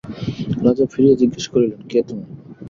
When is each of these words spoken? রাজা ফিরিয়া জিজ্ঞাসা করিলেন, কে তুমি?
রাজা 0.65 0.85
ফিরিয়া 0.91 1.15
জিজ্ঞাসা 1.21 1.49
করিলেন, 1.53 1.81
কে 1.89 1.99
তুমি? 2.07 2.23